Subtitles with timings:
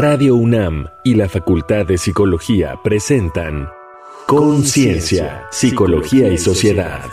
[0.00, 3.68] Radio UNAM y la Facultad de Psicología presentan
[4.28, 7.10] Conciencia, Psicología y Sociedad.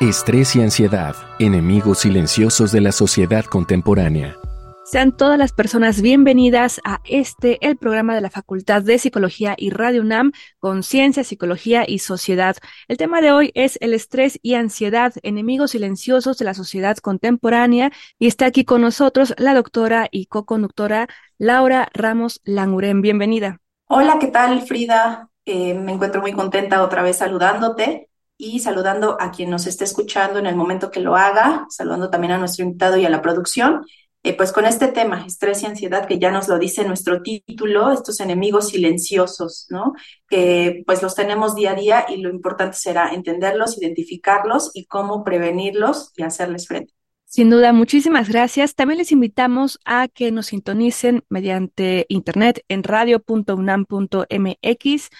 [0.00, 4.36] Estrés y ansiedad, enemigos silenciosos de la sociedad contemporánea.
[4.90, 9.68] Sean todas las personas bienvenidas a este, el programa de la Facultad de Psicología y
[9.68, 12.56] Radio UNAM, Conciencia, Psicología y Sociedad.
[12.88, 17.92] El tema de hoy es el estrés y ansiedad, enemigos silenciosos de la sociedad contemporánea.
[18.18, 23.02] Y está aquí con nosotros la doctora y co-conductora Laura Ramos Languren.
[23.02, 23.60] Bienvenida.
[23.88, 25.28] Hola, ¿qué tal, Frida?
[25.44, 28.08] Eh, me encuentro muy contenta otra vez saludándote
[28.38, 32.32] y saludando a quien nos esté escuchando en el momento que lo haga, saludando también
[32.32, 33.84] a nuestro invitado y a la producción.
[34.24, 37.92] Eh, pues con este tema, estrés y ansiedad, que ya nos lo dice nuestro título,
[37.92, 39.94] estos enemigos silenciosos, ¿no?
[40.28, 45.22] Que pues los tenemos día a día y lo importante será entenderlos, identificarlos y cómo
[45.22, 46.98] prevenirlos y hacerles frente.
[47.30, 48.74] Sin duda, muchísimas gracias.
[48.74, 55.10] También les invitamos a que nos sintonicen mediante internet en radio.unam.mx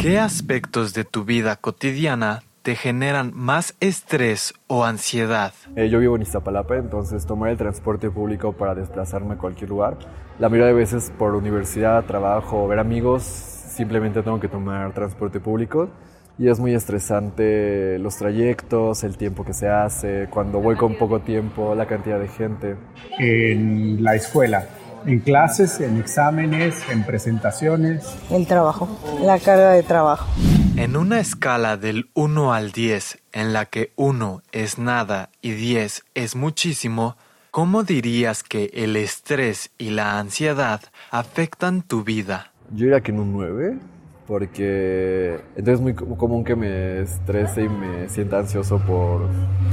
[0.00, 5.52] ¿Qué aspectos de tu vida cotidiana te generan más estrés o ansiedad?
[5.74, 9.98] Eh, yo vivo en Iztapalapa, entonces tomar el transporte público para desplazarme a cualquier lugar,
[10.38, 15.88] la mayoría de veces por universidad, trabajo, ver amigos, simplemente tengo que tomar transporte público
[16.36, 21.20] y es muy estresante los trayectos, el tiempo que se hace, cuando voy con poco
[21.20, 22.76] tiempo, la cantidad de gente.
[23.20, 24.66] En la escuela,
[25.06, 28.16] en clases, en exámenes, en presentaciones.
[28.30, 28.88] El trabajo,
[29.20, 30.28] la carga de trabajo.
[30.74, 36.04] En una escala del 1 al 10, en la que 1 es nada y 10
[36.14, 37.16] es muchísimo,
[37.52, 40.80] ¿cómo dirías que el estrés y la ansiedad
[41.12, 42.52] afectan tu vida?
[42.70, 43.78] Yo diría que en un 9,
[44.26, 49.22] porque entonces es muy común que me estrese y me sienta ansioso por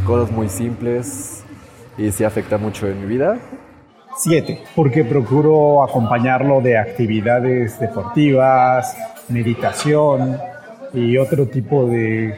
[0.07, 1.43] cosas muy simples
[1.97, 3.37] y sí afecta mucho en mi vida.
[4.17, 8.95] 7, porque procuro acompañarlo de actividades deportivas,
[9.27, 10.37] meditación
[10.93, 12.35] y otro tipo de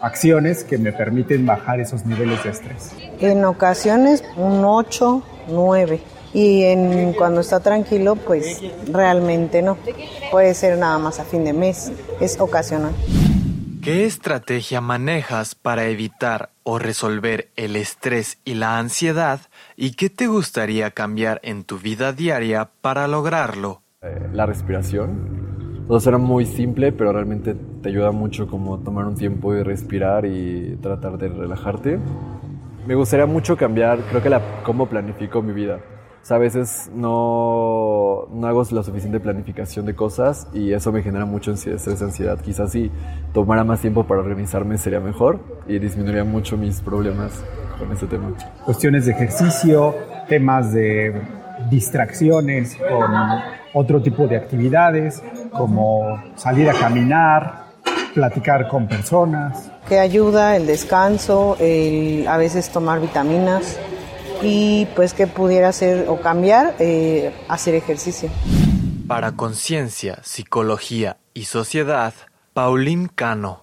[0.00, 2.96] acciones que me permiten bajar esos niveles de estrés.
[3.20, 6.00] En ocasiones un 8, 9
[6.34, 9.76] y en, cuando está tranquilo, pues realmente no.
[10.30, 12.92] Puede ser nada más a fin de mes, es ocasional.
[13.82, 19.40] ¿Qué estrategia manejas para evitar o resolver el estrés y la ansiedad
[19.76, 23.82] y qué te gustaría cambiar en tu vida diaria para lograrlo?
[24.02, 25.84] Eh, la respiración.
[25.88, 30.26] Todo será muy simple, pero realmente te ayuda mucho como tomar un tiempo y respirar
[30.26, 31.98] y tratar de relajarte.
[32.86, 35.80] Me gustaría mucho cambiar, creo que la, cómo planifico mi vida
[36.30, 41.52] a veces no, no hago la suficiente planificación de cosas y eso me genera mucho
[41.52, 42.38] estrés y ansiedad.
[42.40, 42.90] Quizás si
[43.34, 47.42] tomara más tiempo para organizarme sería mejor y disminuiría mucho mis problemas
[47.78, 48.32] con ese tema.
[48.64, 49.94] Cuestiones de ejercicio,
[50.28, 51.20] temas de
[51.68, 53.10] distracciones con
[53.74, 57.64] otro tipo de actividades, como salir a caminar,
[58.14, 59.70] platicar con personas.
[59.88, 63.78] Que ayuda el descanso, el a veces tomar vitaminas
[64.42, 68.30] y pues que pudiera hacer o cambiar, eh, hacer ejercicio.
[69.06, 72.14] Para Conciencia, Psicología y Sociedad,
[72.52, 73.60] Paulín Cano.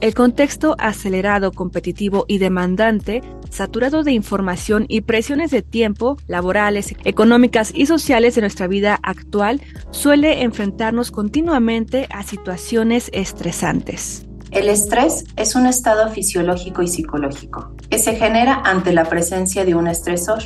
[0.00, 7.72] El contexto acelerado, competitivo y demandante, saturado de información y presiones de tiempo, laborales, económicas
[7.74, 14.26] y sociales de nuestra vida actual, suele enfrentarnos continuamente a situaciones estresantes.
[14.50, 19.86] El estrés es un estado fisiológico y psicológico se genera ante la presencia de un
[19.86, 20.42] estresor,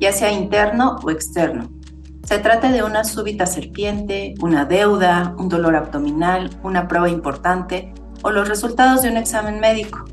[0.00, 1.70] ya sea interno o externo.
[2.24, 7.92] Se trata de una súbita serpiente, una deuda, un dolor abdominal, una prueba importante
[8.22, 10.04] o los resultados de un examen médico.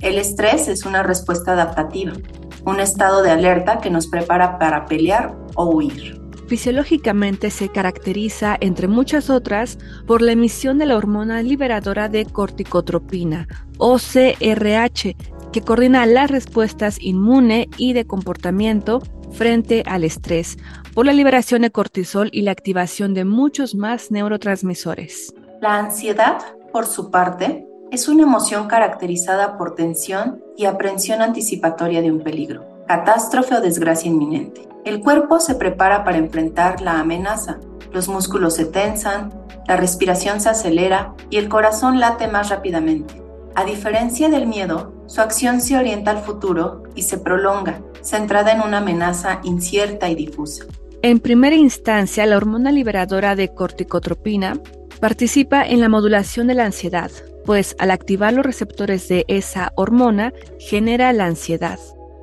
[0.00, 2.12] El estrés es una respuesta adaptativa,
[2.64, 6.22] un estado de alerta que nos prepara para pelear o huir
[6.52, 13.48] fisiológicamente se caracteriza, entre muchas otras, por la emisión de la hormona liberadora de corticotropina,
[13.78, 15.16] o CRH,
[15.52, 19.02] que coordina las respuestas inmune y de comportamiento
[19.32, 20.56] frente al estrés
[20.94, 25.34] por la liberación de cortisol y la activación de muchos más neurotransmisores.
[25.60, 26.38] La ansiedad,
[26.72, 32.66] por su parte, es una emoción caracterizada por tensión y aprensión anticipatoria de un peligro,
[32.88, 34.66] catástrofe o desgracia inminente.
[34.84, 37.60] El cuerpo se prepara para enfrentar la amenaza,
[37.92, 39.32] los músculos se tensan,
[39.68, 43.22] la respiración se acelera y el corazón late más rápidamente.
[43.54, 48.62] A diferencia del miedo, su acción se orienta al futuro y se prolonga, centrada en
[48.62, 50.64] una amenaza incierta y difusa.
[51.02, 54.58] En primera instancia, la hormona liberadora de corticotropina
[55.00, 57.10] participa en la modulación de la ansiedad,
[57.44, 61.78] pues al activar los receptores de esa hormona genera la ansiedad.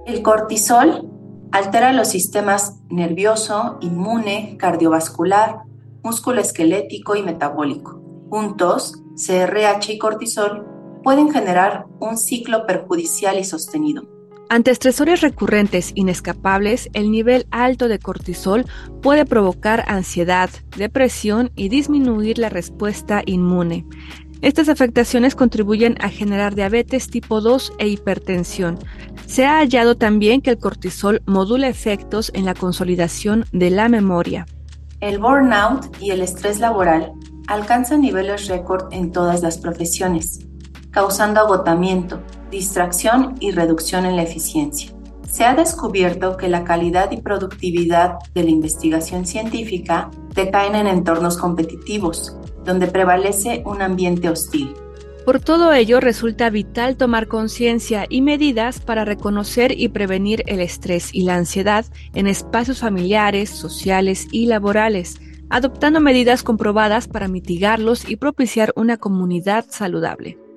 [0.08, 1.12] El cortisol
[1.52, 5.60] altera los sistemas nervioso, inmune, cardiovascular,
[6.02, 8.02] músculo esquelético y metabólico.
[8.32, 10.79] Juntos, CRH y cortisol
[11.10, 14.04] pueden generar un ciclo perjudicial y sostenido.
[14.48, 18.68] Ante estresores recurrentes inescapables, el nivel alto de cortisol
[19.02, 23.88] puede provocar ansiedad, depresión y disminuir la respuesta inmune.
[24.44, 28.78] Estas afectaciones contribuyen a generar diabetes tipo 2 e hipertensión.
[29.26, 34.46] Se ha hallado también que el cortisol modula efectos en la consolidación de la memoria.
[35.00, 37.14] El burnout y el estrés laboral
[37.48, 40.46] alcanzan niveles récord en todas las profesiones,
[40.92, 42.20] causando agotamiento,
[42.52, 44.92] distracción y reducción en la eficiencia.
[45.30, 51.38] Se ha descubierto que la calidad y productividad de la investigación científica decaen en entornos
[51.38, 54.74] competitivos, donde prevalece un ambiente hostil.
[55.26, 61.14] Por todo ello, resulta vital tomar conciencia y medidas para reconocer y prevenir el estrés
[61.14, 61.86] y la ansiedad
[62.16, 65.22] en espacios familiares, sociales y laborales,
[65.52, 70.49] adoptando medidas comprobadas para mitigarlos y propiciar una comunidad saludable.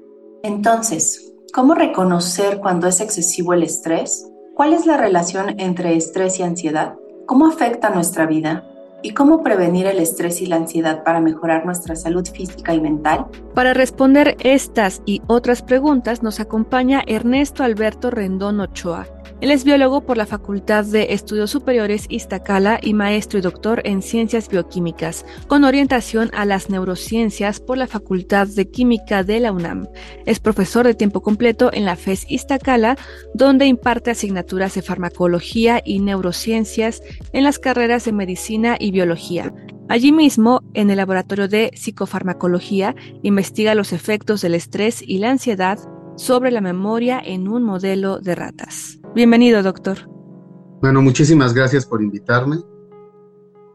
[0.45, 4.29] Entonces, ¿cómo reconocer cuando es excesivo el estrés?
[4.57, 6.95] ¿Cuál es la relación entre estrés y ansiedad?
[7.27, 8.65] ¿Cómo afecta nuestra vida?
[9.05, 13.27] ¿Y cómo prevenir el estrés y la ansiedad para mejorar nuestra salud física y mental?
[13.55, 19.07] Para responder estas y otras preguntas nos acompaña Ernesto Alberto Rendón Ochoa.
[19.41, 24.03] Él es biólogo por la Facultad de Estudios Superiores Iztacala y maestro y doctor en
[24.03, 29.89] Ciencias Bioquímicas, con orientación a las neurociencias por la Facultad de Química de la UNAM.
[30.27, 32.97] Es profesor de tiempo completo en la FES Iztacala,
[33.35, 37.03] donde imparte asignaturas de farmacología y neurociencias
[37.33, 39.53] en las carreras de medicina y biología.
[39.89, 45.79] Allí mismo, en el laboratorio de psicofarmacología, investiga los efectos del estrés y la ansiedad
[46.17, 49.02] sobre la memoria en un modelo de ratas.
[49.15, 50.09] Bienvenido, doctor.
[50.81, 52.57] Bueno, muchísimas gracias por invitarme.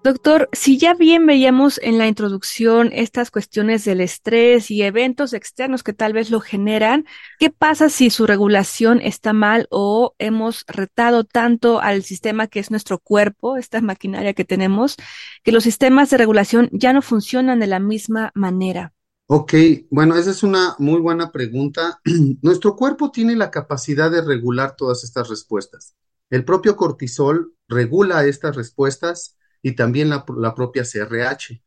[0.04, 5.84] Doctor, si ya bien veíamos en la introducción estas cuestiones del estrés y eventos externos
[5.84, 7.06] que tal vez lo generan,
[7.40, 12.72] ¿qué pasa si su regulación está mal o hemos retado tanto al sistema que es
[12.72, 14.96] nuestro cuerpo, esta maquinaria que tenemos,
[15.44, 18.94] que los sistemas de regulación ya no funcionan de la misma manera?
[19.30, 19.54] Ok,
[19.90, 22.00] bueno, esa es una muy buena pregunta.
[22.42, 25.98] Nuestro cuerpo tiene la capacidad de regular todas estas respuestas.
[26.30, 30.24] El propio cortisol regula estas respuestas y también la,
[30.56, 31.62] propia CRH.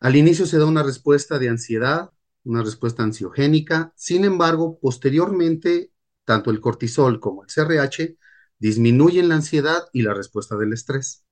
[0.00, 2.10] Al inicio se da una respuesta de ansiedad,
[2.42, 3.92] una respuesta ansiogénica.
[3.94, 5.92] Sin embargo, posteriormente,
[6.24, 8.16] tanto el cortisol como el CRH
[8.58, 11.24] disminuyen la ansiedad y la respuesta del estrés.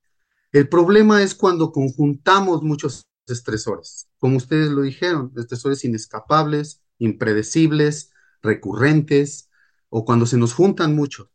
[0.52, 4.08] El problema es cuando conjuntamos muchos estresores.
[4.18, 8.10] Como ustedes lo dijeron, estresores inescapables, impredecibles,
[8.42, 9.50] recurrentes,
[9.88, 11.30] o cuando se nos juntan mucho.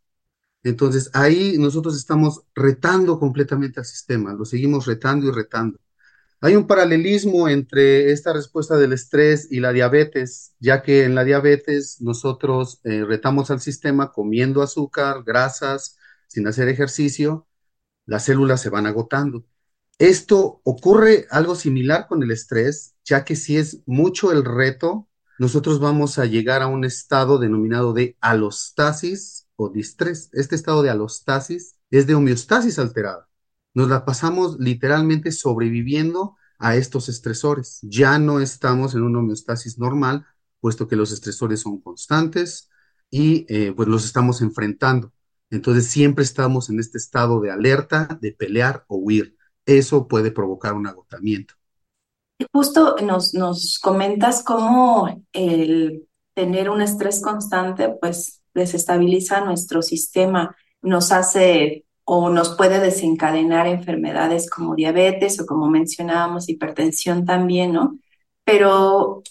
[0.63, 5.79] Entonces ahí nosotros estamos retando completamente al sistema, lo seguimos retando y retando.
[6.41, 11.23] Hay un paralelismo entre esta respuesta del estrés y la diabetes, ya que en la
[11.23, 17.47] diabetes nosotros eh, retamos al sistema comiendo azúcar, grasas, sin hacer ejercicio,
[18.05, 19.45] las células se van agotando.
[19.99, 25.07] Esto ocurre algo similar con el estrés, ya que si es mucho el reto,
[25.37, 30.29] nosotros vamos a llegar a un estado denominado de alostasis o distrés.
[30.33, 33.27] Este estado de alostasis es de homeostasis alterada.
[33.73, 37.79] Nos la pasamos literalmente sobreviviendo a estos estresores.
[37.81, 40.25] Ya no estamos en una homeostasis normal,
[40.59, 42.69] puesto que los estresores son constantes
[43.09, 45.11] y eh, pues los estamos enfrentando.
[45.49, 50.73] Entonces siempre estamos en este estado de alerta, de pelear o huir eso puede provocar
[50.73, 51.55] un agotamiento.
[52.51, 61.11] Justo nos, nos comentas cómo el tener un estrés constante pues desestabiliza nuestro sistema, nos
[61.11, 67.99] hace o nos puede desencadenar enfermedades como diabetes o como mencionábamos, hipertensión también, ¿no?
[68.43, 69.23] Pero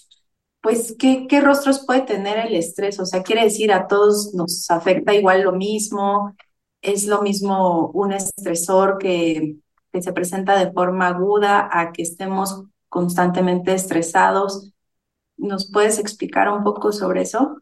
[0.61, 2.99] pues, ¿qué, qué rostros puede tener el estrés?
[2.99, 6.35] O sea, quiere decir, a todos nos afecta igual lo mismo,
[6.81, 9.57] es lo mismo un estresor que,
[9.91, 14.73] que se presenta de forma aguda a que estemos constantemente estresados.
[15.37, 17.61] ¿Nos puedes explicar un poco sobre eso?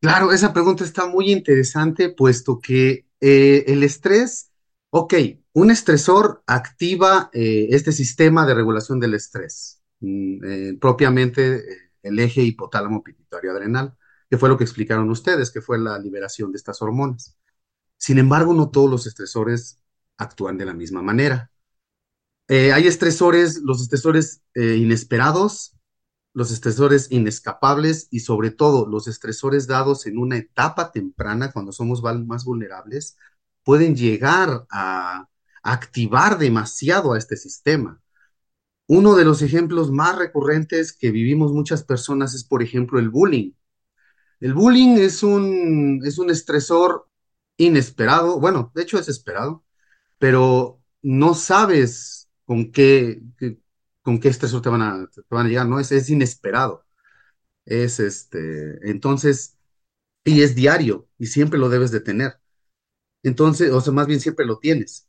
[0.00, 4.50] Claro, esa pregunta está muy interesante, puesto que eh, el estrés,
[4.90, 5.14] ok,
[5.54, 11.62] un estresor activa eh, este sistema de regulación del estrés, mm, eh, propiamente
[12.02, 13.96] el eje hipotálamo pituitario adrenal,
[14.28, 17.36] que fue lo que explicaron ustedes, que fue la liberación de estas hormonas.
[17.96, 19.80] Sin embargo, no todos los estresores
[20.16, 21.50] actúan de la misma manera.
[22.48, 25.76] Eh, hay estresores, los estresores eh, inesperados,
[26.34, 32.02] los estresores inescapables y sobre todo los estresores dados en una etapa temprana, cuando somos
[32.02, 33.16] más vulnerables,
[33.62, 35.28] pueden llegar a
[35.62, 38.00] activar demasiado a este sistema.
[38.86, 43.52] Uno de los ejemplos más recurrentes que vivimos muchas personas es, por ejemplo, el bullying.
[44.40, 47.08] El bullying es un, es un estresor
[47.56, 49.63] inesperado, bueno, de hecho es esperado,
[50.24, 53.20] pero no sabes con qué,
[54.00, 55.78] con qué estresor te van a, te van a llegar, ¿no?
[55.78, 56.82] Es, es inesperado.
[57.66, 59.58] Es este, entonces,
[60.24, 62.40] y es diario, y siempre lo debes de tener.
[63.22, 65.08] Entonces, o sea, más bien siempre lo tienes.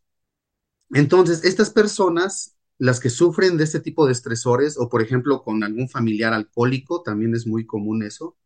[0.91, 5.63] Entonces, estas personas, las que sufren de este tipo de estresores, o por ejemplo con
[5.63, 8.37] algún familiar alcohólico, también es muy común eso,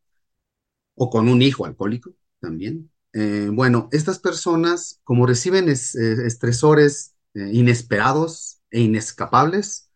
[0.95, 2.91] o con un hijo alcohólico también.
[3.13, 9.89] Eh, bueno, estas personas, como reciben eh, estresores eh, inesperados e inescapables,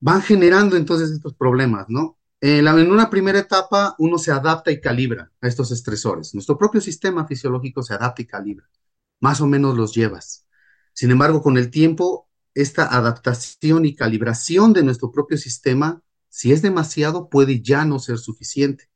[0.00, 2.18] van generando entonces estos problemas, ¿no?
[2.40, 6.34] En la- en una primera etapa, uno se adapta y calibra a estos estresores.
[6.34, 8.66] Nuestro propio sistema fisiológico se adapta y calibra.
[9.20, 10.46] Más o menos los llevas.
[10.94, 16.62] Sin embargo, con el tiempo, esta adaptación y calibración de nuestro propio sistema, si es
[16.62, 18.88] demasiado, puede ya no ser suficiente.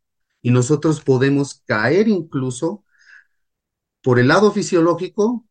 [0.43, 2.85] Y nosotros podemos caer incluso
[4.05, 5.47] por el lado fisiológico,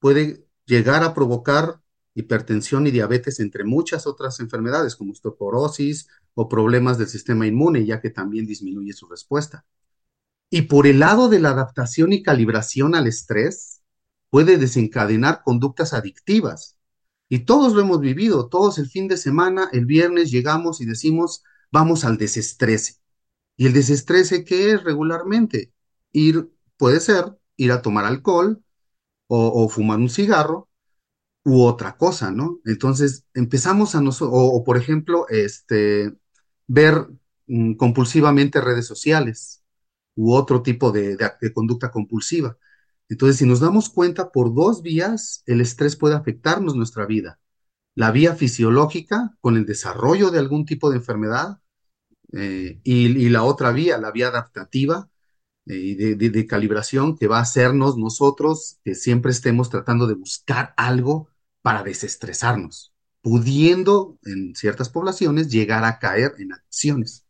[0.00, 1.80] puede llegar a provocar
[2.12, 8.02] hipertensión y diabetes, entre muchas otras enfermedades como osteoporosis o problemas del sistema inmune, ya
[8.02, 9.64] que también disminuye su respuesta.
[10.50, 13.80] Y por el lado de la adaptación y calibración al estrés,
[14.28, 16.76] puede desencadenar conductas adictivas.
[17.30, 21.42] Y todos lo hemos vivido, todos el fin de semana, el viernes llegamos y decimos,
[21.72, 22.96] vamos al desestrese.
[23.56, 25.72] ¿Y el desestrese qué es regularmente?
[26.12, 28.62] Ir, puede ser, ir a tomar alcohol
[29.28, 30.68] o, fumar un cigarro
[31.44, 32.60] u otra cosa, ¿no?
[32.64, 36.14] Entonces empezamos a nosotros, o, por ejemplo, este,
[36.66, 37.08] ver
[37.46, 39.64] mm, compulsivamente redes sociales
[40.16, 41.18] u otro tipo de,
[41.54, 42.56] conducta compulsiva.
[43.08, 47.38] Entonces, si nos damos cuenta, por dos vías el estrés puede afectarnos nuestra vida.
[47.94, 51.60] La vía fisiológica, con el desarrollo de algún tipo de enfermedad,
[52.32, 55.08] eh, y, la otra vía, la vía adaptativa
[55.68, 61.28] eh, de, calibración, que va a hacernos nosotros que siempre estemos tratando de buscar algo
[61.60, 67.26] para desestresarnos, pudiendo en ciertas poblaciones llegar a caer en adicciones.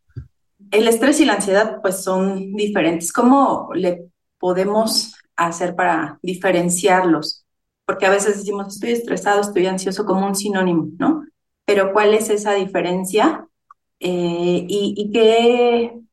[0.70, 3.10] El estrés y la ansiedad pues son diferentes.
[3.10, 7.46] ¿Cómo le podemos hacer para diferenciarlos?
[7.86, 11.24] Porque a veces decimos estoy estresado, estoy ansioso como un sinónimo, ¿no?
[11.64, 13.48] Pero ¿cuál es esa diferencia?
[13.98, 16.05] Eh, y qué,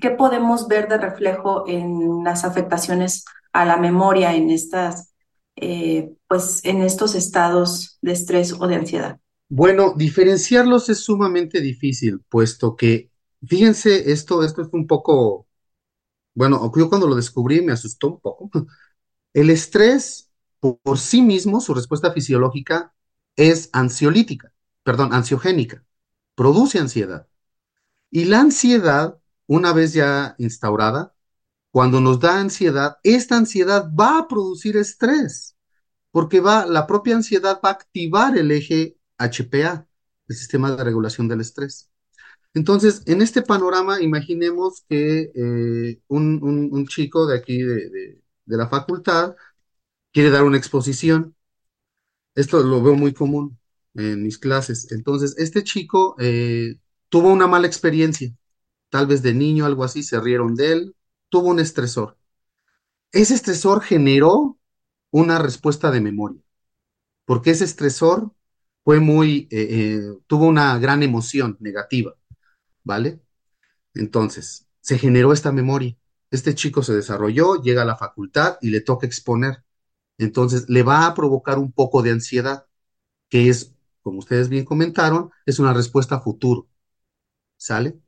[0.00, 5.12] qué podemos ver de reflejo en las afectaciones a la memoria en estas,
[5.56, 9.18] eh, pues en estos estados de estrés o de ansiedad?
[9.48, 13.10] Bueno, diferenciarlos es sumamente difícil, puesto que,
[13.46, 15.46] fíjense, esto, esto es un poco,
[16.34, 18.50] bueno, yo cuando lo descubrí me asustó un poco.
[19.34, 22.94] El estrés por, por sí mismo, su respuesta fisiológica
[23.36, 24.52] es ansiolítica,
[24.84, 25.84] perdón, ansiogénica,
[26.34, 27.28] produce ansiedad.
[28.10, 29.18] Y la ansiedad,
[29.52, 31.14] una vez ya instaurada,
[31.70, 35.56] cuando nos da ansiedad, esta ansiedad va a producir estrés,
[36.10, 39.86] porque va, la propia ansiedad va a activar el eje HPA,
[40.28, 41.90] el sistema de regulación del estrés.
[42.54, 48.68] Entonces, en este panorama, imaginemos que eh, un, chico de aquí, de, de, de, la
[48.68, 49.36] facultad,
[50.12, 51.34] quiere dar una exposición.
[52.34, 53.58] Esto lo veo muy común
[53.94, 54.92] en mis clases.
[54.92, 56.76] Entonces, este chico eh,
[57.10, 58.34] tuvo una mala experiencia,
[58.92, 60.96] tal vez de niño, algo así, se rieron de él,
[61.30, 62.18] tuvo un estresor.
[63.10, 64.58] Ese estresor generó
[65.10, 66.42] una respuesta de memoria,
[67.24, 68.32] porque ese estresor
[68.84, 72.14] fue muy, eh, eh, tuvo una gran emoción negativa,
[72.84, 73.22] ¿vale?
[73.94, 75.96] Entonces, se generó esta memoria.
[76.30, 79.64] Este chico se desarrolló, llega a la facultad y le toca exponer.
[80.18, 82.66] Entonces, le va a provocar un poco de ansiedad,
[83.30, 86.68] que es, como ustedes bien comentaron, es una respuesta a futuro.
[87.56, 87.98] ¿Sale?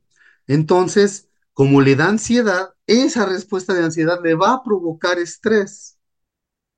[0.47, 5.97] Entonces, como le da ansiedad, esa respuesta de ansiedad le va a provocar estrés.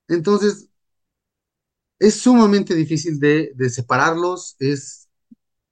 [0.07, 0.69] Entonces,
[1.99, 5.09] es sumamente difícil de, separarlos, es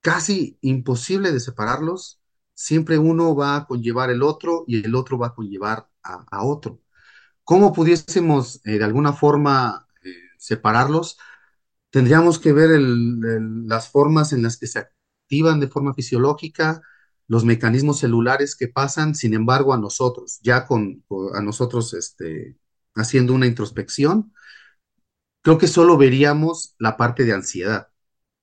[0.01, 2.21] casi imposible de separarlos.
[2.53, 6.81] Siempre uno va a conllevar el otro y el otro va a conllevar a, otro.
[7.43, 11.17] ¿Cómo pudiésemos eh, de alguna forma eh, separarlos?
[11.91, 16.81] Tendríamos que ver las formas en las que se activan de forma fisiológica,
[17.27, 21.03] los mecanismos celulares que pasan, sin embargo, a nosotros, ya con,
[21.33, 22.57] a nosotros este,
[22.95, 24.33] haciendo una introspección,
[25.41, 27.89] creo que solo veríamos la parte de ansiedad,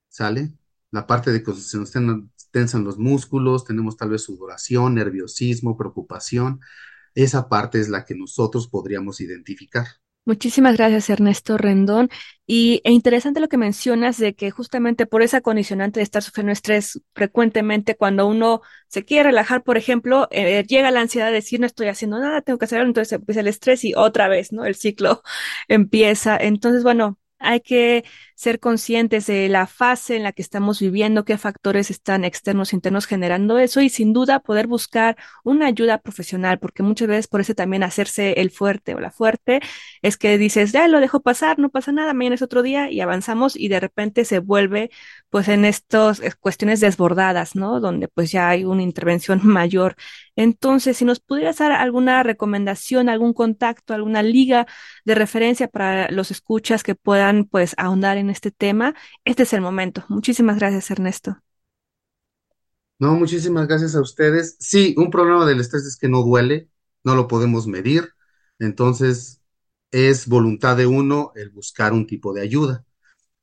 [0.09, 0.53] ¿sale?
[0.91, 1.93] La parte de que se nos
[2.51, 6.61] tensan los músculos, tenemos tal vez sudoración, nerviosismo, preocupación.
[7.15, 9.87] Esa parte es la que nosotros podríamos identificar.
[10.25, 12.09] Muchísimas gracias, Ernesto Rendón.
[12.47, 16.53] Y e interesante lo que mencionas de que justamente por esa condicionante de estar sufriendo
[16.53, 21.59] estrés frecuentemente, cuando uno se quiere relajar, por ejemplo, eh, llega la ansiedad de decir
[21.61, 24.65] no estoy haciendo nada, tengo que hacer entonces empieza el estrés y otra vez, ¿no?
[24.65, 25.23] El ciclo
[25.69, 26.37] empieza.
[26.37, 31.39] Entonces, bueno, hay que ser conscientes de la fase en la que estamos viviendo, qué
[31.39, 36.59] factores están externos e internos generando eso y sin duda poder buscar una ayuda profesional,
[36.59, 39.61] porque muchas veces por eso también hacerse el fuerte o la fuerte
[40.03, 43.01] es que dices, ya lo dejo pasar, no pasa nada, mañana es otro día y
[43.01, 44.91] avanzamos y de repente se vuelve
[45.31, 47.81] pues en estas cuestiones desbordadas, ¿no?
[47.81, 49.97] Donde pues ya hay una intervención mayor.
[50.37, 54.67] Entonces, si nos pudieras dar alguna recomendación, algún contacto, alguna liga
[55.05, 59.61] de referencia para los escuchas que puedan pues ahondar en este tema, este es el
[59.61, 60.05] momento.
[60.09, 61.39] Muchísimas gracias, Ernesto.
[62.99, 64.57] No, muchísimas gracias a ustedes.
[64.61, 66.69] Sí, un problema del estrés es que no duele,
[67.05, 68.11] no lo podemos medir,
[68.61, 69.43] entonces
[69.91, 72.85] es voluntad de uno el buscar un tipo de ayuda.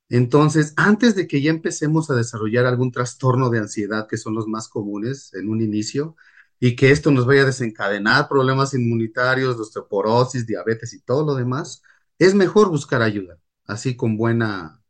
[0.09, 4.47] Entonces, antes de que ya empecemos a desarrollar algún trastorno de ansiedad, que son los
[4.47, 6.15] más comunes en un inicio,
[6.59, 11.83] y que esto nos vaya a desencadenar problemas inmunitarios, osteoporosis, diabetes y todo lo demás,
[12.19, 13.37] es mejor buscar ayuda,
[13.69, 14.81] así con buena,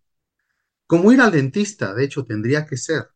[0.88, 3.10] como ir al dentista, de hecho, tendría que ser,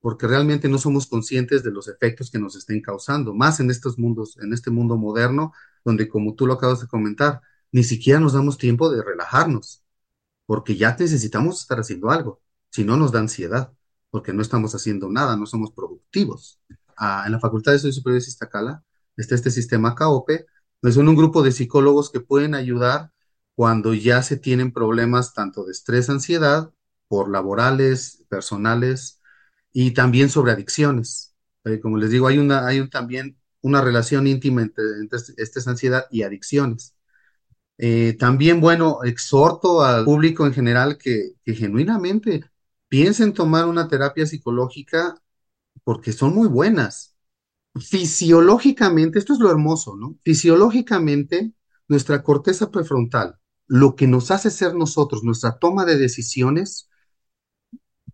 [0.00, 3.98] porque realmente no somos conscientes de los efectos que nos estén causando, más en estos
[3.98, 5.52] mundos, en este mundo moderno,
[5.84, 7.40] donde como tú lo acabas de comentar,
[7.72, 9.82] ni siquiera nos damos tiempo de relajarnos
[10.46, 13.72] porque ya necesitamos estar haciendo algo, si no nos da ansiedad,
[14.10, 16.60] porque no estamos haciendo nada, no somos productivos.
[16.96, 18.84] Ah, en la Facultad de Estudios Superiores de Iztacala
[19.16, 20.46] está este sistema CAOPE,
[20.80, 23.12] pues son un grupo de psicólogos que pueden ayudar
[23.54, 26.72] cuando ya se tienen problemas tanto de estrés, ansiedad,
[27.08, 29.20] por laborales, personales
[29.72, 31.34] y también sobre adicciones.
[31.64, 36.06] Eh, como les digo, hay, una, hay también una relación íntima entre, entre esta ansiedad
[36.10, 36.94] y adicciones.
[37.78, 42.44] Eh, también, bueno, exhorto al público en general que, que genuinamente
[42.88, 45.16] piensen tomar una terapia psicológica
[45.84, 47.16] porque son muy buenas.
[47.74, 50.16] Fisiológicamente, esto es lo hermoso, ¿no?
[50.22, 51.52] Fisiológicamente,
[51.88, 56.88] nuestra corteza prefrontal, lo que nos hace ser nosotros, nuestra toma de decisiones,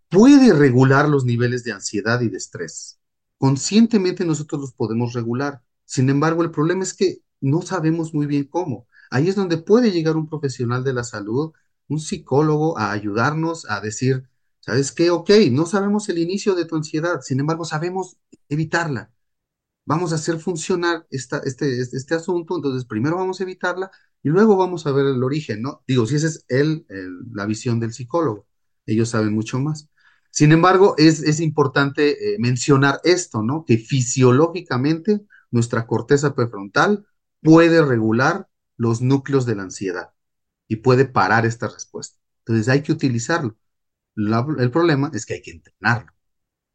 [0.08, 2.98] puede regular los niveles de ansiedad y de estrés.
[3.38, 5.62] Conscientemente nosotros los podemos regular.
[5.84, 8.86] Sin embargo, el problema es que no sabemos muy bien cómo.
[9.10, 11.52] Ahí es donde puede llegar un profesional de la salud,
[11.88, 14.28] un psicólogo, a ayudarnos a decir,
[14.60, 15.10] ¿sabes qué?
[15.10, 19.10] Ok, no sabemos el inicio de tu ansiedad, sin embargo, sabemos evitarla.
[19.88, 23.90] Vamos a hacer funcionar esta, este, este, este asunto, entonces primero vamos a evitarla
[24.22, 25.82] y luego vamos a ver el origen, ¿no?
[25.86, 26.84] Digo, si esa es el,
[27.32, 28.46] la visión del psicólogo,
[28.84, 29.88] ellos saben mucho más.
[30.30, 33.64] Sin embargo, es, es importante eh, mencionar esto, ¿no?
[33.64, 37.06] Que fisiológicamente nuestra corteza prefrontal
[37.40, 38.46] puede regular
[38.76, 40.10] los núcleos de la ansiedad
[40.68, 42.18] y puede parar esta respuesta.
[42.40, 43.56] Entonces hay que utilizarlo.
[44.16, 46.12] el problema es que hay que entrenarlo.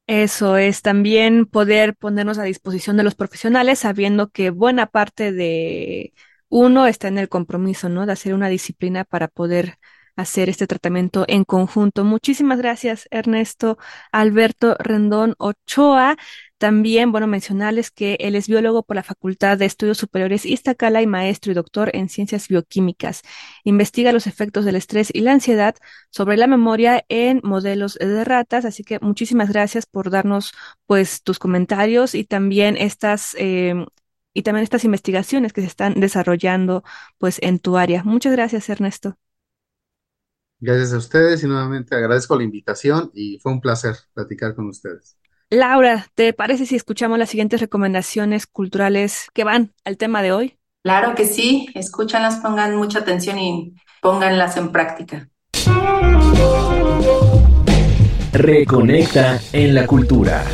[0.07, 6.13] Eso es también poder ponernos a disposición de los profesionales sabiendo que buena parte de
[6.49, 8.05] uno está en el compromiso, ¿no?
[8.05, 9.77] De hacer una disciplina para poder
[10.15, 12.03] hacer este tratamiento en conjunto.
[12.03, 13.77] Muchísimas gracias, Ernesto
[14.11, 16.17] Alberto Rendón Ochoa.
[16.57, 21.07] También, bueno, mencionarles que él es biólogo por la Facultad de Estudios Superiores Iztacala y
[21.07, 23.21] maestro y doctor en ciencias bioquímicas.
[23.65, 25.75] Investiga los efectos del estrés y la ansiedad
[26.09, 28.63] sobre la memoria en modelos de ratas.
[28.65, 30.53] Así que muchísimas gracias por darnos,
[30.85, 33.85] pues, tus comentarios y también estas em,
[34.33, 36.83] y también estas investigaciones que se están desarrollando,
[37.17, 38.03] pues, en tu área.
[38.03, 39.17] Muchas gracias, Ernesto.
[40.65, 45.17] Gracias a ustedes y nuevamente agradezco la invitación y fue un placer platicar con ustedes.
[45.49, 50.57] Laura, ¿te parece si escuchamos las siguientes recomendaciones culturales que van al tema de hoy?
[50.81, 55.27] Claro que sí, escúchanlas, pongan mucha atención y pónganlas en práctica.
[58.31, 60.45] Reconecta en la cultura.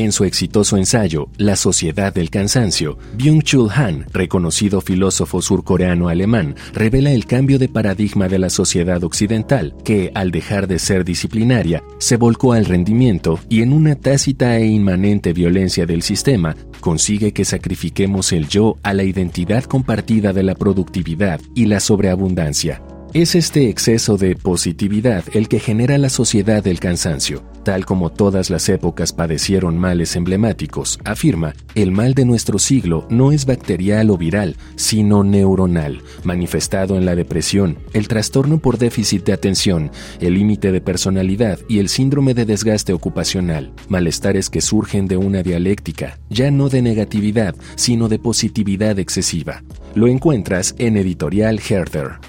[0.00, 7.10] En su exitoso ensayo La sociedad del cansancio, Byung-Chul Han, reconocido filósofo surcoreano alemán, revela
[7.10, 12.16] el cambio de paradigma de la sociedad occidental, que, al dejar de ser disciplinaria, se
[12.16, 18.32] volcó al rendimiento y en una tácita e inmanente violencia del sistema, consigue que sacrifiquemos
[18.32, 22.80] el yo a la identidad compartida de la productividad y la sobreabundancia.
[23.12, 27.42] Es este exceso de positividad el que genera la sociedad del cansancio.
[27.64, 33.32] Tal como todas las épocas padecieron males emblemáticos, afirma, el mal de nuestro siglo no
[33.32, 39.32] es bacterial o viral, sino neuronal, manifestado en la depresión, el trastorno por déficit de
[39.32, 45.16] atención, el límite de personalidad y el síndrome de desgaste ocupacional, malestares que surgen de
[45.16, 49.64] una dialéctica, ya no de negatividad, sino de positividad excesiva.
[49.96, 52.20] Lo encuentras en Editorial Herder.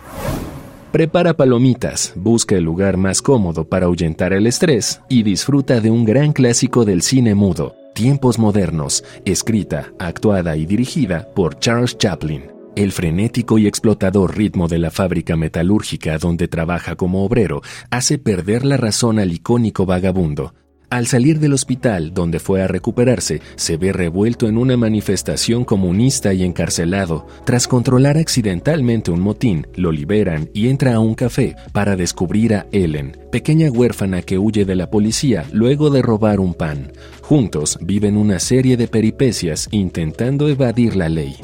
[0.91, 6.03] Prepara palomitas, busca el lugar más cómodo para ahuyentar el estrés y disfruta de un
[6.03, 12.51] gran clásico del cine mudo, Tiempos Modernos, escrita, actuada y dirigida por Charles Chaplin.
[12.75, 18.65] El frenético y explotador ritmo de la fábrica metalúrgica donde trabaja como obrero hace perder
[18.65, 20.53] la razón al icónico vagabundo,
[20.91, 26.33] al salir del hospital donde fue a recuperarse, se ve revuelto en una manifestación comunista
[26.33, 27.25] y encarcelado.
[27.45, 32.67] Tras controlar accidentalmente un motín, lo liberan y entra a un café para descubrir a
[32.73, 36.91] Ellen, pequeña huérfana que huye de la policía luego de robar un pan.
[37.21, 41.37] Juntos viven una serie de peripecias intentando evadir la ley.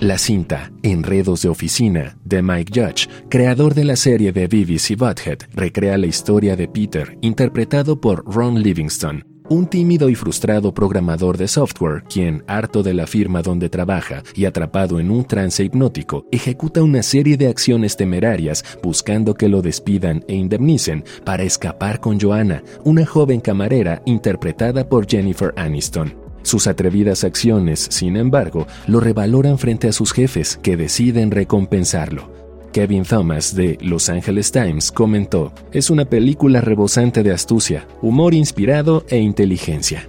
[0.00, 5.38] La cinta Enredos de Oficina de Mike Judge, creador de la serie de BBC Butthead,
[5.54, 11.48] recrea la historia de Peter, interpretado por Ron Livingston, un tímido y frustrado programador de
[11.48, 16.82] software, quien, harto de la firma donde trabaja y atrapado en un trance hipnótico, ejecuta
[16.82, 22.62] una serie de acciones temerarias buscando que lo despidan e indemnicen para escapar con Joanna,
[22.84, 26.25] una joven camarera interpretada por Jennifer Aniston.
[26.46, 32.30] Sus atrevidas acciones, sin embargo, lo revaloran frente a sus jefes, que deciden recompensarlo.
[32.72, 39.04] Kevin Thomas de Los Angeles Times comentó, es una película rebosante de astucia, humor inspirado
[39.08, 40.06] e inteligencia.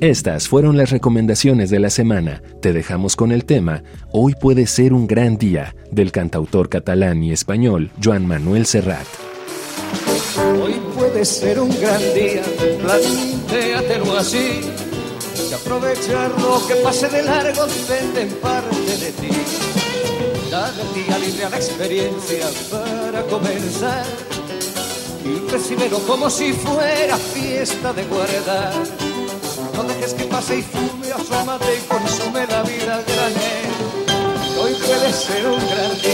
[0.00, 2.42] Estas fueron las recomendaciones de la semana.
[2.60, 7.30] Te dejamos con el tema Hoy puede ser un gran día del cantautor catalán y
[7.30, 9.06] español Joan Manuel Serrat.
[10.60, 12.42] Hoy puede ser un gran día,
[14.18, 14.60] así
[15.54, 19.30] aprovechar lo que pase de largo depende en parte de ti.
[20.50, 24.04] Dale día libre a la experiencia para comenzar
[25.24, 28.74] y recibelo como si fuera fiesta de guardar.
[29.74, 33.64] No dejes que pase y fume, asómate y consume la vida grande.
[34.60, 36.13] Hoy puede ser un gran día,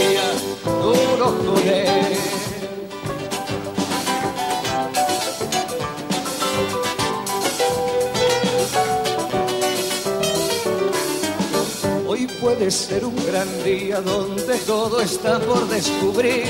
[12.71, 16.47] puede ser un gran día donde todo está por descubrir.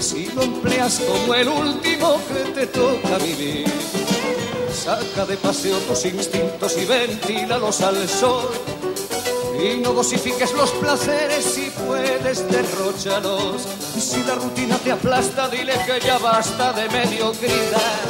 [0.00, 3.66] Si lo empleas como el último que te toca vivir,
[4.74, 8.50] saca de paseo tus instintos y ventílalos al sol.
[9.62, 13.68] Y no dosifiques los placeres si puedes derrochalos.
[14.00, 18.00] Si la rutina te aplasta, dile que ya basta de mediocridad.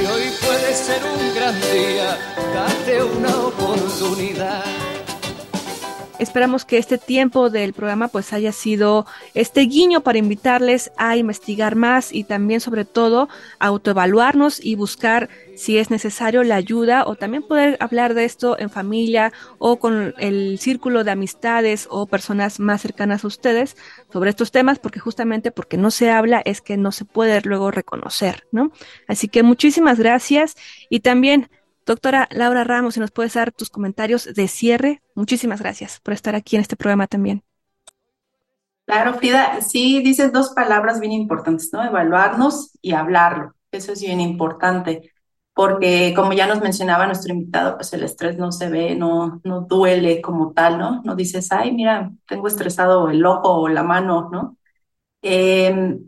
[0.00, 2.18] Y hoy puede ser un gran día,
[2.54, 4.83] date una oportunidad.
[6.24, 11.76] Esperamos que este tiempo del programa pues haya sido este guiño para invitarles a investigar
[11.76, 17.42] más y también sobre todo autoevaluarnos y buscar si es necesario la ayuda o también
[17.42, 22.80] poder hablar de esto en familia o con el círculo de amistades o personas más
[22.80, 23.76] cercanas a ustedes
[24.10, 27.70] sobre estos temas porque justamente porque no se habla es que no se puede luego
[27.70, 28.72] reconocer, ¿no?
[29.06, 30.56] Así que muchísimas gracias
[30.88, 31.50] y también
[31.86, 36.34] Doctora Laura Ramos, si nos puedes dar tus comentarios de cierre, muchísimas gracias por estar
[36.34, 37.42] aquí en este programa también.
[38.86, 41.82] Claro, Frida, sí dices dos palabras bien importantes, ¿no?
[41.82, 43.54] Evaluarnos y hablarlo.
[43.70, 45.12] Eso es bien importante,
[45.54, 49.62] porque como ya nos mencionaba nuestro invitado, pues el estrés no se ve, no, no
[49.62, 51.02] duele como tal, ¿no?
[51.02, 54.56] No dices, ay, mira, tengo estresado el ojo o la mano, ¿no?
[55.22, 55.98] Eh,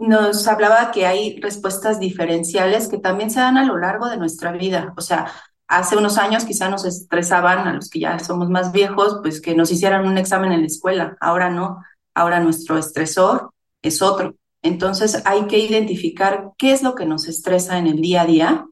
[0.00, 4.50] nos hablaba que hay respuestas diferenciales que también se dan a lo largo de nuestra
[4.52, 4.94] vida.
[4.96, 5.30] O sea,
[5.68, 9.54] hace unos años quizá nos estresaban a los que ya somos más viejos, pues que
[9.54, 11.16] nos hicieran un examen en la escuela.
[11.20, 11.82] Ahora no,
[12.14, 14.34] ahora nuestro estresor es otro.
[14.62, 18.66] Entonces hay que identificar qué es lo que nos estresa en el día a día,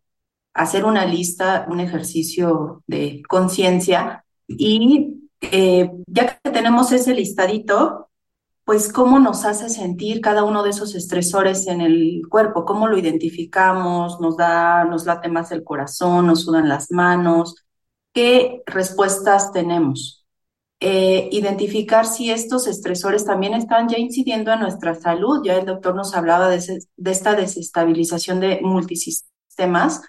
[0.55, 8.08] hacer una lista, un ejercicio de conciencia y eh, ya que tenemos ese listadito,
[8.69, 12.99] pues cómo nos hace sentir cada uno de esos estresores en el cuerpo, cómo lo
[12.99, 17.65] identificamos, nos da, nos late más el corazón, nos sudan las manos,
[18.13, 20.27] qué respuestas tenemos.
[20.81, 25.41] Eh, identificar si estos estresores también están ya incidiendo en nuestra salud.
[25.43, 26.61] Ya el doctor nos hablaba de,
[27.07, 30.03] esta desestabilización de multisistemas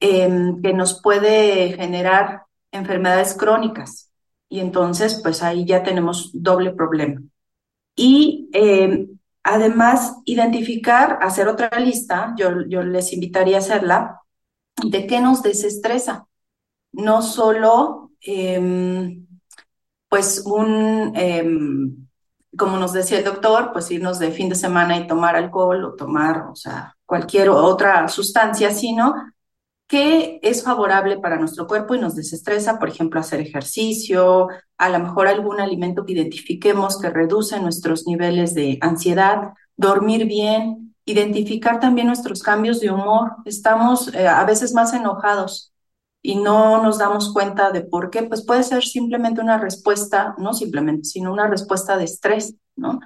[0.00, 4.12] em, que nos puede generar enfermedades crónicas.
[4.50, 7.22] Y entonces, pues ahí ya tenemos doble problema
[7.94, 9.08] y eh,
[9.42, 14.20] además identificar, hacer otra lista, yo, les invitaría a hacerla,
[14.84, 16.26] de qué nos desestresa.
[16.92, 19.26] No solo, em,
[20.08, 22.06] pues, un, em,
[22.56, 25.94] como nos decía el doctor, pues irnos de fin de semana y tomar alcohol o
[25.94, 29.14] tomar, o sea, cualquier otra sustancia, sino
[29.92, 34.98] que es favorable para nuestro cuerpo y nos desestresa, por ejemplo, hacer ejercicio, a lo
[35.00, 42.06] mejor algún alimento que identifiquemos que reduce nuestros niveles de ansiedad, dormir bien, identificar también
[42.06, 43.32] nuestros cambios de humor.
[43.44, 45.74] Estamos eh, a veces más enojados
[46.22, 50.54] y no nos damos cuenta de por qué, pues puede ser simplemente una respuesta, no
[50.54, 52.98] simplemente, sino una respuesta de estrés, ¿no?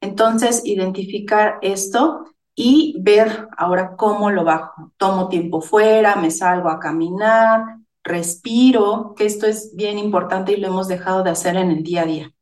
[0.00, 4.92] Entonces, identificar esto y ver ahora cómo lo bajo.
[4.96, 10.68] Tomo tiempo fuera, me salgo a caminar, respiro, que esto es bien importante y lo
[10.68, 12.32] hemos dejado de hacer en el día a día.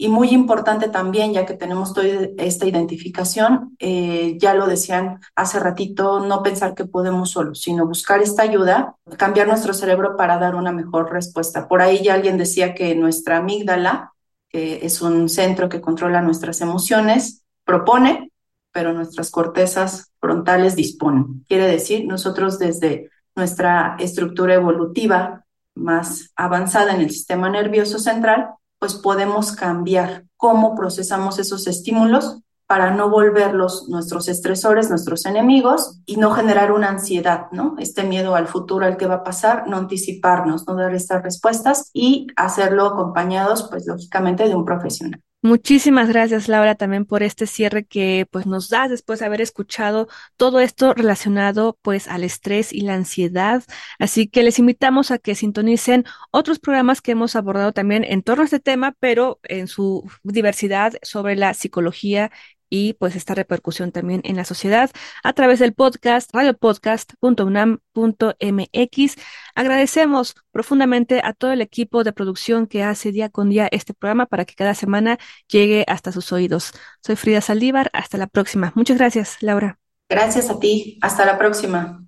[0.00, 2.06] Y muy importante también, ya que tenemos toda
[2.38, 8.22] esta identificación, eh, ya lo decían hace ratito, no pensar que podemos solos, sino buscar
[8.22, 11.66] esta ayuda, cambiar nuestro cerebro para dar una mejor respuesta.
[11.66, 14.12] Por ahí ya alguien decía que nuestra amígdala,
[14.48, 18.30] que es un centro que controla nuestras emociones, propone,
[18.78, 21.44] pero nuestras cortezas frontales disponen.
[21.48, 28.94] Quiere decir, nosotros desde nuestra estructura evolutiva más avanzada en el sistema nervioso central, pues
[28.94, 32.38] podemos cambiar cómo procesamos esos estímulos
[32.68, 37.74] para no volverlos nuestros estresores, nuestros enemigos y no generar una ansiedad, ¿no?
[37.80, 41.90] Este miedo al futuro, al que va a pasar, no anticiparnos, no dar estas respuestas
[41.92, 45.20] y hacerlo acompañados, pues lógicamente, de un profesional.
[45.40, 50.08] Muchísimas gracias, Laura, también por este cierre que pues nos das después de haber escuchado
[50.36, 53.62] todo esto relacionado pues al estrés y la ansiedad.
[54.00, 58.42] Así que les invitamos a que sintonicen otros programas que hemos abordado también en torno
[58.42, 62.32] a este tema, pero en su diversidad sobre la psicología
[62.70, 64.90] y pues esta repercusión también en la sociedad
[65.22, 69.14] a través del podcast radiopodcast.unam.mx.
[69.54, 74.26] Agradecemos profundamente a todo el equipo de producción que hace día con día este programa
[74.26, 76.72] para que cada semana llegue hasta sus oídos.
[77.00, 78.72] Soy Frida Saldívar, hasta la próxima.
[78.74, 79.78] Muchas gracias, Laura.
[80.08, 82.02] Gracias a ti, hasta la próxima.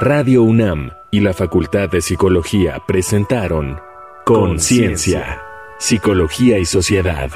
[0.00, 3.80] Radio UNAM y la Facultad de Psicología presentaron
[4.24, 5.42] Conciencia,
[5.78, 7.30] Psicología y Sociedad.